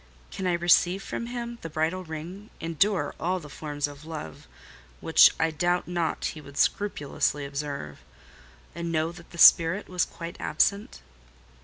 [0.31, 4.47] Can I receive from him the bridal ring, endure all the forms of love
[4.99, 7.99] (which I doubt not he would scrupulously observe)
[8.73, 11.01] and know that the spirit was quite absent?